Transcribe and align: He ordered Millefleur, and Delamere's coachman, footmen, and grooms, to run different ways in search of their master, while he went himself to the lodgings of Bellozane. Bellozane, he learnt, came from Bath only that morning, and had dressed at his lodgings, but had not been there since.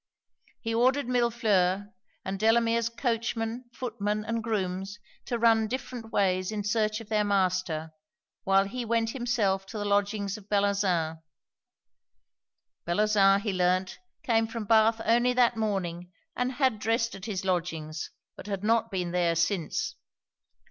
He 0.61 0.73
ordered 0.73 1.05
Millefleur, 1.05 1.93
and 2.25 2.39
Delamere's 2.39 2.89
coachman, 2.89 3.65
footmen, 3.71 4.25
and 4.25 4.43
grooms, 4.43 4.97
to 5.25 5.37
run 5.37 5.67
different 5.67 6.11
ways 6.11 6.51
in 6.51 6.63
search 6.63 7.01
of 7.01 7.07
their 7.09 7.23
master, 7.23 7.91
while 8.43 8.65
he 8.65 8.83
went 8.83 9.11
himself 9.11 9.67
to 9.67 9.77
the 9.77 9.85
lodgings 9.85 10.37
of 10.37 10.49
Bellozane. 10.49 11.21
Bellozane, 12.87 13.41
he 13.41 13.53
learnt, 13.53 13.99
came 14.23 14.47
from 14.47 14.65
Bath 14.65 14.99
only 15.05 15.33
that 15.33 15.55
morning, 15.55 16.11
and 16.35 16.53
had 16.53 16.79
dressed 16.79 17.13
at 17.13 17.25
his 17.25 17.45
lodgings, 17.45 18.09
but 18.35 18.47
had 18.47 18.63
not 18.63 18.89
been 18.89 19.11
there 19.11 19.35
since. 19.35 19.97